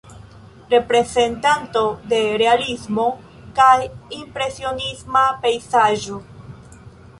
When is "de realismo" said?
2.13-3.05